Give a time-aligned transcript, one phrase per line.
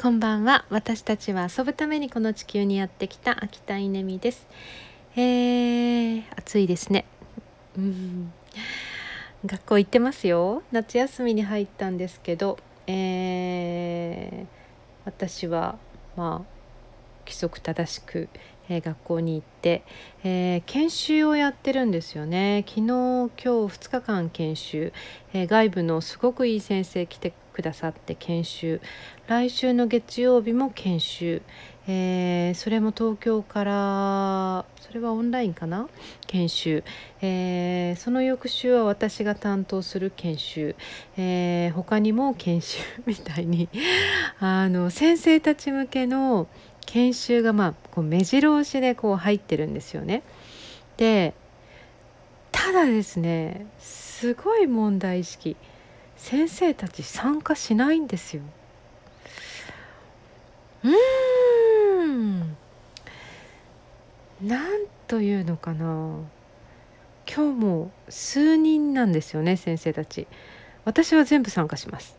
[0.00, 0.64] こんばんは。
[0.70, 4.46] 私たちは遊ぶためにこの地球にやってきた秋田稲美です。
[5.14, 7.04] えー、暑いですね。
[7.76, 8.32] うん。
[9.44, 10.62] 学校行ってますよ。
[10.72, 14.46] 夏休みに入ったんですけどえー、
[15.04, 15.76] 私は
[16.16, 16.60] まあ
[17.26, 18.30] 規則正しく、
[18.70, 19.84] えー、学校に行って、
[20.24, 22.64] えー、研修をやってるんですよね。
[22.66, 24.94] 昨日今日2日間研修、
[25.34, 28.80] えー、外部のすごくいい先生来てくださって研修。
[29.26, 31.42] 来週の月曜日も研修、
[31.86, 35.88] えー、それも東京からそれはオンラインかな？
[36.26, 36.82] 研修、
[37.20, 40.74] えー、その翌週は私が担当する研修、
[41.18, 43.68] えー、他にも研修 みたいに。
[44.38, 46.48] あの先生たち向けの
[46.86, 50.22] 研修がまあこう目白押しでこう入ってるんですよね。
[50.96, 51.34] で
[52.52, 55.56] ただですねすごい問題意識。
[56.20, 58.42] 先生たち参加しないんですよ。
[60.84, 62.56] うーん。
[64.42, 66.18] なんというのかな。
[67.26, 70.28] 今日も数人なんですよね先生たち。
[70.84, 72.16] 私は全部参加します。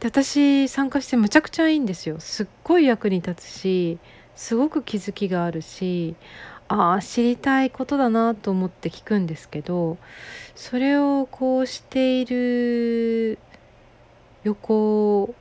[0.00, 2.18] で私参加してむちゃくちゃいいんですよ。
[2.18, 3.98] すっごい役に立つし
[4.34, 6.16] すごく気づきがあるし
[6.68, 9.98] ああ知りたいことだなと思って聞くんですけど
[10.54, 13.38] それをこうしている
[14.44, 15.34] 横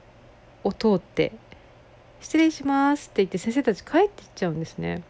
[0.64, 1.32] を通って
[2.22, 5.04] 「失礼します」って言って先生たち帰っていっちゃうんですね。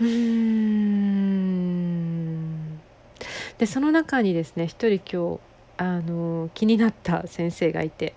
[0.00, 1.22] うん
[3.58, 5.40] でその中にですね一人今日
[5.76, 8.14] あの気になった先生がいて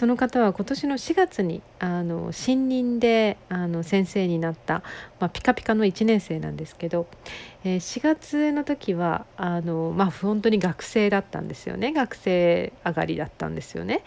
[0.00, 4.82] その方は今年の4月にあの新任であの先生になった、
[5.18, 7.06] まあ、ピカピカの1年生なんですけど、
[7.64, 14.02] えー、4月の時はあの、まあ、本当に学生だったんですよね学生上がりだったんですよね。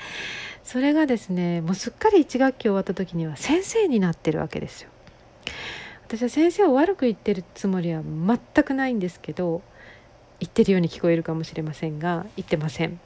[0.63, 4.89] それがですねもうすっかり1学期終わった時には先生になってるわけですよ。
[6.07, 9.61] 私は先生を悪く言ってるつもりは全くないんですけど
[10.39, 12.99] 言ってるように聞こえるかもしれませんが言ってません。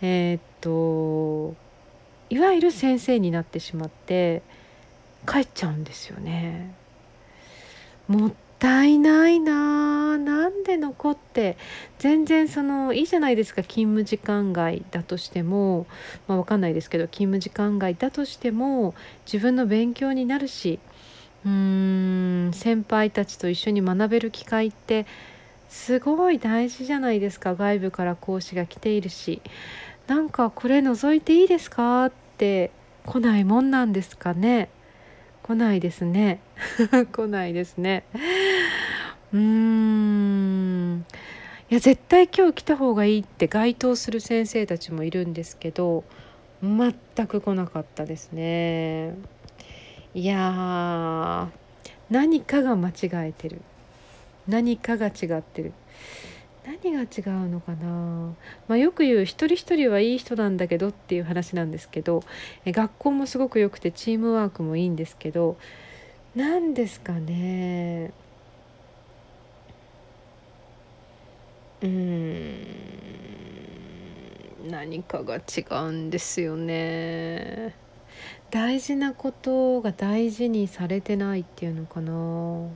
[0.00, 1.71] えー、っと
[2.32, 4.40] いわゆる先生になってしまって
[5.28, 6.74] 帰っちゃうんですよね。
[8.08, 11.58] もったいないななんで残って
[11.98, 15.86] 全然そのいいじゃないですか勤務時間外だとしても。
[16.26, 18.94] まあ分かんないですけど勤務時間外だとしても
[19.26, 20.78] 自分の勉強になるし
[21.44, 25.04] うーん先輩たちと一緒に学べる機会って
[25.68, 27.54] すごい大事じゃないですか。
[27.54, 29.42] 外部から講師が来ているし。
[30.08, 32.06] なんかこれ覗いていいですか？
[32.06, 32.72] って
[33.06, 34.68] 来ないもんなんですかね？
[35.44, 36.40] 来ないですね。
[37.12, 38.02] 来ないですね。
[39.32, 41.04] うーん。
[41.70, 46.04] いや絶対今日来た方がいいって該当する先生たちもいるんですけど
[46.62, 46.92] 全
[47.26, 49.14] く来なかったですね。
[50.12, 51.48] いや
[52.10, 52.92] 何かが間違
[53.28, 53.62] えてる。
[54.48, 55.72] 何かが違ってる。
[56.64, 58.34] 何が違うのかな、
[58.68, 62.22] まあ、よく言う一人一人はいい人なんだけどっていう話なんですけど
[62.64, 65.56] え学校もすごく良くてチームワークもいいんですけど
[66.36, 68.12] 何ですかね？
[71.82, 72.56] うん
[74.70, 75.40] 何かが違
[75.88, 77.74] うんですよね。
[78.52, 82.68] 大事なことが大事にされてないっていうのかな？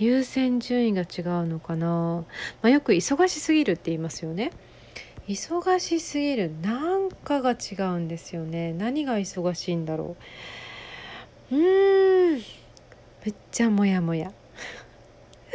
[0.00, 2.24] 優先順位が違うのかな、ま
[2.62, 4.50] あ、よく忙しすぎるって言いますよね。
[5.28, 8.72] 忙しすぎるなんかが違うんですよね。
[8.72, 10.16] 何が忙しいんだろ
[11.52, 11.56] う。
[11.56, 12.32] うん。
[12.32, 12.40] め
[13.28, 14.32] っちゃモヤモヤ。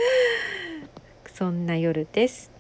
[1.34, 2.55] そんな夜です。